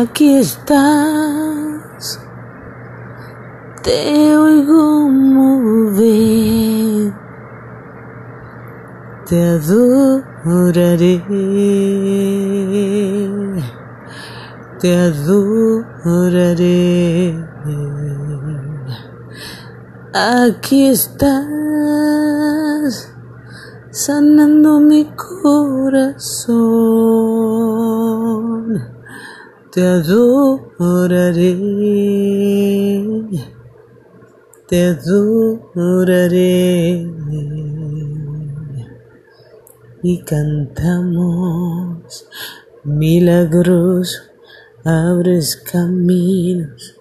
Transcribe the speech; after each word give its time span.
Aquí 0.00 0.36
estás, 0.36 2.20
te 3.82 4.34
oigo 4.34 5.10
mover, 5.10 7.12
te 9.26 9.44
adoraré, 9.56 11.22
te 14.80 14.96
adoraré. 14.96 16.74
Aquí 20.14 20.86
estás, 20.86 21.42
sanando 23.90 24.80
mi 24.80 25.12
corazón 25.14 26.30
te 29.72 29.86
adoraré, 29.86 31.56
te 34.68 34.86
adoraré. 34.86 36.40
Y 40.02 40.22
cantamos 40.22 42.26
milagros, 42.84 44.22
abres 44.82 45.56
caminos, 45.56 46.96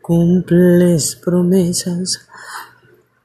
cumples 0.00 1.16
promesas, 1.16 2.28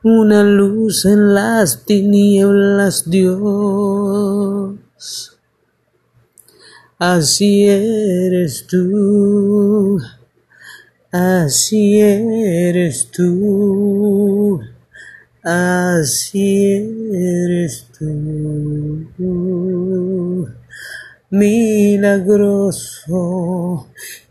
una 0.01 0.43
luz 0.43 1.05
en 1.05 1.33
las 1.33 1.85
tinieblas, 1.85 3.09
Dios. 3.09 4.77
Así 6.99 7.69
eres 7.69 8.65
tú, 8.65 9.99
así 11.11 12.01
eres 12.01 13.11
tú, 13.11 14.59
así 15.43 16.73
eres 17.13 17.85
tú. 17.99 19.15
Milagroso 21.29 22.65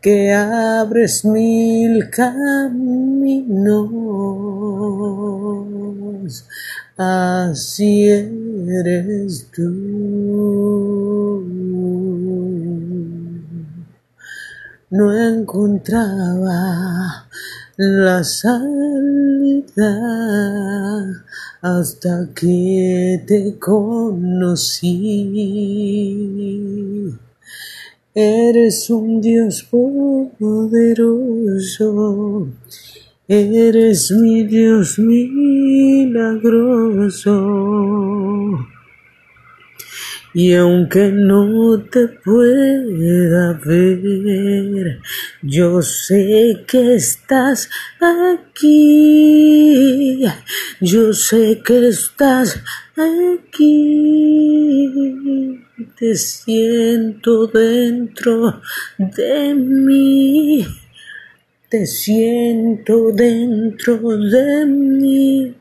que 0.01 0.33
abres 0.33 1.25
mil 1.25 2.11
caminos, 2.11 3.93
así 6.97 8.07
eres 8.07 9.47
tú. 9.55 10.97
No 14.97 15.13
encontraba 15.13 17.29
la 17.77 18.25
salida 18.25 19.93
hasta 21.61 22.31
que 22.35 23.23
te 23.27 23.59
conocí. 23.59 24.95
Eres 28.15 28.89
un 28.89 29.21
Dios 29.21 29.69
poderoso, 30.39 32.49
eres 33.29 34.11
mi 34.13 34.45
Dios 34.45 34.99
milagroso. 34.99 36.37
Y 40.39 40.53
aunque 40.53 41.11
no 41.13 41.83
te 41.85 42.09
pueda 42.09 43.55
ver, 43.65 45.01
yo 45.41 45.81
sé 45.81 46.63
que 46.69 46.97
estás 46.97 47.71
aquí. 48.53 50.23
Yo 50.83 51.15
sé 51.15 51.63
que 51.65 51.89
estás 51.89 52.63
aquí. 52.97 53.63
Te 55.99 56.15
siento 56.17 57.47
dentro 57.47 58.61
de 58.99 59.55
mí. 59.55 60.67
Te 61.71 61.87
siento 61.87 63.11
dentro 63.11 64.19
de 64.19 64.67
mí. 64.67 65.55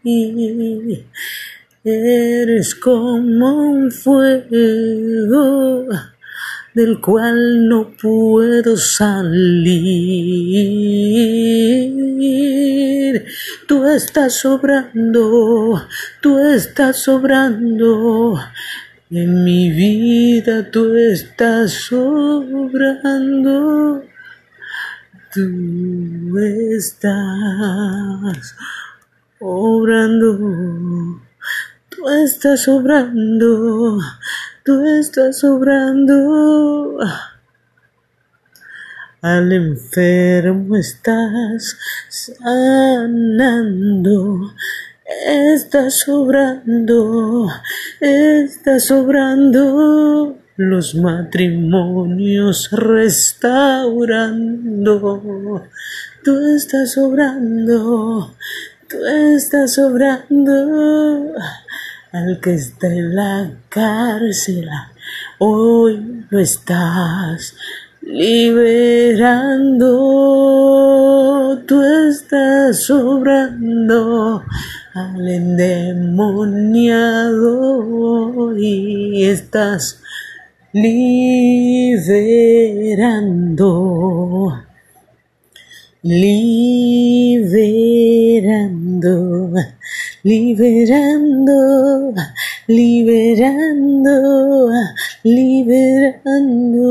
Eres 1.88 2.74
como 2.74 3.70
un 3.70 3.92
fuego 3.92 5.86
del 6.74 7.00
cual 7.00 7.70
no 7.70 7.96
puedo 7.96 8.76
salir. 8.76 9.24
Tú 13.68 13.86
estás 13.86 14.34
sobrando, 14.34 15.80
tú 16.22 16.40
estás 16.40 17.04
sobrando. 17.04 18.40
En 19.12 19.44
mi 19.44 19.70
vida 19.70 20.72
tú 20.72 20.96
estás 20.96 21.72
sobrando. 21.72 24.04
Tú 25.32 26.40
estás 26.40 28.56
obrando 29.40 31.22
Tú 31.96 32.10
estás 32.10 32.64
sobrando, 32.64 34.00
tú 34.66 34.84
estás 34.84 35.40
sobrando. 35.40 36.98
Al 39.22 39.54
enfermo 39.54 40.76
estás 40.76 41.78
sanando, 42.10 44.52
estás 45.26 46.00
sobrando, 46.00 47.48
estás 48.02 48.88
sobrando. 48.88 50.38
Los 50.58 50.96
matrimonios 50.96 52.72
restaurando, 52.72 55.64
tú 56.26 56.46
estás 56.56 56.92
sobrando, 56.92 58.36
tú 58.90 58.98
estás 59.06 59.76
sobrando 59.76 61.36
al 62.16 62.40
que 62.40 62.54
está 62.54 62.88
en 62.88 63.14
la 63.14 63.52
cárcel, 63.68 64.70
hoy 65.40 66.26
lo 66.30 66.40
estás 66.40 67.54
liberando, 68.02 68.72
tú 71.68 71.82
estás 72.08 72.84
sobrando 72.84 74.44
al 74.94 75.28
endemoniado 75.28 75.98
y 78.58 79.26
estás 79.26 80.02
liberando, 80.72 81.44
liberando 86.02 86.76
liberando, 90.26 92.14
liberando, 92.66 94.12
liberando, 95.22 96.88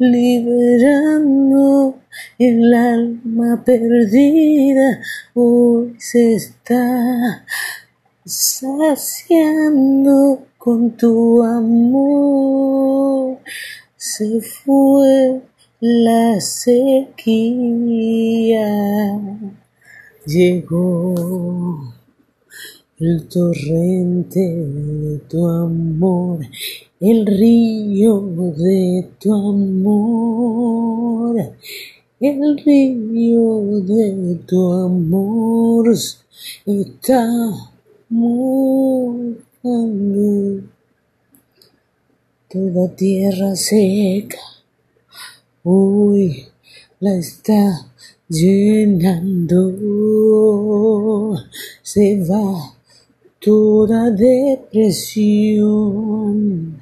liberando 0.00 1.94
el 2.40 2.74
alma 2.74 3.62
perdida 3.64 5.00
hoy 5.34 5.94
se 5.98 6.34
está 6.34 7.44
saciando 8.24 9.28
con 10.58 10.90
tu 10.96 11.40
amor. 11.44 13.38
Se 13.96 14.40
fue 14.40 15.40
la 15.80 16.40
sequía 16.40 17.38
llegó 20.28 21.94
el 22.98 23.26
torrente 23.28 24.40
de 24.40 25.18
tu 25.20 25.48
amor, 25.48 26.40
el 27.00 27.24
río 27.24 28.20
de 28.54 29.08
tu 29.18 29.32
amor, 29.32 31.34
el 32.20 32.58
río 32.58 33.80
de 33.80 34.38
tu 34.46 34.70
amor 34.70 35.94
está 36.66 37.26
mojando 38.10 39.32
toda 42.50 42.88
tierra 42.96 43.56
seca. 43.56 44.36
Hoy 45.64 46.48
la 47.00 47.14
está 47.14 47.88
llenando, 48.28 49.72
se 51.82 52.22
va 52.24 52.74
toda 53.40 54.10
depresión, 54.10 56.78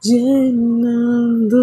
llenando. 0.00 1.58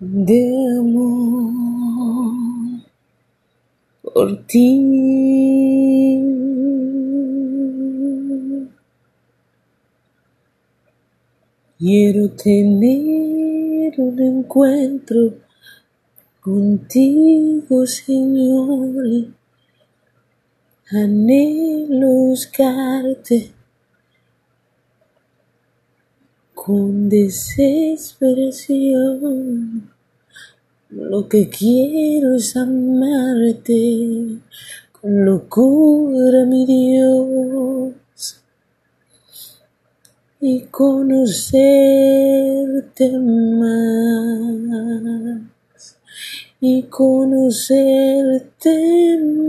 De 0.00 0.78
amor 0.78 1.52
por 4.02 4.46
ti. 4.46 4.86
Quiero 11.78 12.30
tener 12.30 13.15
un 14.02 14.20
encuentro 14.20 15.34
contigo, 16.40 17.86
Señor. 17.86 19.28
Anhelo 20.90 22.08
buscarte 22.28 23.52
con 26.54 27.08
desesperación. 27.08 29.90
Lo 30.90 31.28
que 31.28 31.48
quiero 31.48 32.36
es 32.36 32.56
amarte 32.56 34.38
con 34.92 35.24
locura, 35.24 36.44
mi 36.44 36.64
Dios, 36.66 37.94
y 40.48 40.60
conocerte 40.70 41.18
más 43.18 44.06
y 46.60 46.84
conocerte 46.84 47.98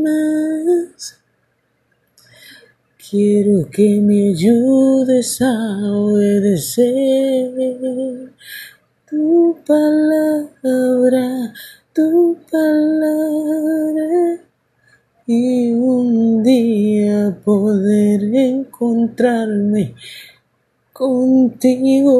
más. 0.03 1.19
Quiero 2.97 3.69
que 3.69 4.01
me 4.01 4.29
ayudes 4.29 5.39
a 5.39 5.91
obedecer 5.93 7.53
tu 9.07 9.55
palabra, 9.67 11.53
tu 11.93 12.37
palabra 12.51 14.41
y 15.27 15.73
un 15.73 16.41
día 16.41 17.37
poder 17.45 18.23
encontrarme 18.33 19.93
contigo. 20.97 22.15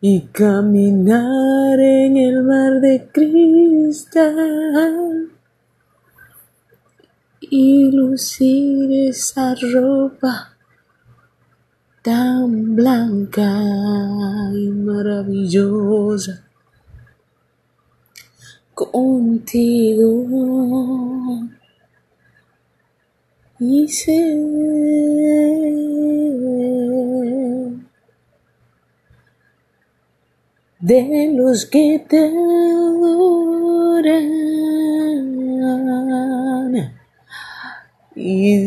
Y 0.00 0.22
caminar 0.32 1.78
en 1.78 2.16
el 2.16 2.42
mar 2.42 2.80
de 2.80 3.06
cristal. 3.12 4.18
Y 7.40 7.92
lucir 7.92 9.08
esa 9.08 9.54
ropa 9.54 10.56
tan 12.02 12.74
blanca 12.74 13.60
y 14.54 14.68
maravillosa 14.70 16.42
contigo 18.74 20.26
y 23.64 23.86
ser 23.86 24.52
de 30.80 31.32
los 31.36 31.64
que 31.66 32.04
te 32.08 32.18
adoran 32.18 33.22
y 38.16 38.58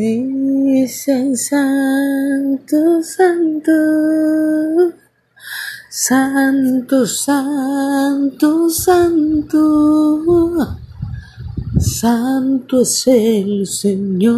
dicen 0.80 1.36
santo, 1.36 3.04
santo, 3.04 3.72
santo, 5.90 7.06
santo, 7.06 8.70
santo, 8.70 9.66
santo 11.80 12.82
es 12.82 13.08
el 13.08 13.66
Señor. 13.68 14.36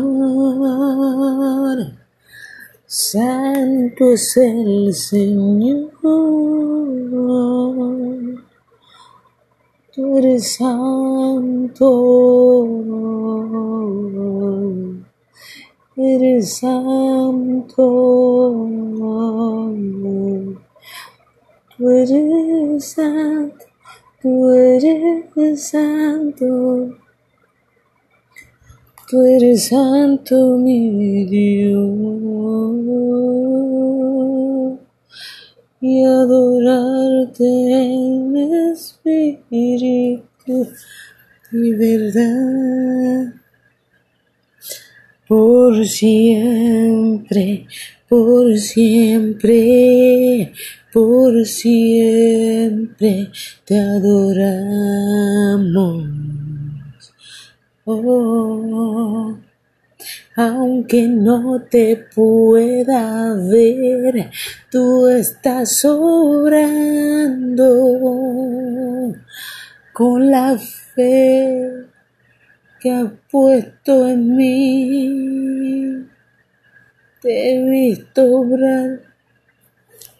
Santo 2.89 4.11
es 4.13 4.37
el 4.37 4.93
Señor, 4.93 5.91
tú 9.93 10.17
eres 10.17 10.53
santo, 10.53 11.89
eres 15.97 16.53
santo, 16.59 17.83
tú 21.77 21.89
eres 21.89 22.85
santo, 22.85 23.65
tú 24.21 24.49
eres 24.49 25.67
santo, 25.69 26.95
tú 29.09 29.21
eres 29.25 29.67
santo, 29.67 30.57
mi 30.57 31.25
Dios, 31.25 31.89
y 35.79 36.03
adorarte 36.03 37.45
en 37.45 38.35
espíritu 38.71 40.67
y 41.51 41.73
verdad 41.73 43.33
por 45.27 45.85
siempre, 45.85 47.67
por 48.07 48.57
siempre, 48.57 50.53
por 50.91 51.45
siempre 51.45 53.29
te 53.65 53.77
adoramos. 53.77 55.07
Oh, 57.89 59.37
aunque 60.35 61.07
no 61.07 61.61
te 61.71 61.95
pueda 62.13 63.33
ver, 63.33 64.29
tú 64.69 65.07
estás 65.07 65.85
obrando 65.85 67.77
con 69.93 70.29
la 70.29 70.57
fe 70.57 71.85
que 72.81 72.91
has 72.91 73.09
puesto 73.31 74.05
en 74.09 74.35
mí. 74.35 76.09
Te 77.21 77.53
he 77.53 77.63
visto 77.69 78.21
obrar 78.39 78.99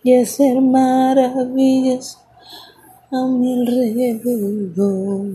y 0.03 0.15
hacer 0.15 0.61
maravillas 0.61 2.17
a 3.11 3.27
mi 3.27 3.59
alrededor. 3.59 5.27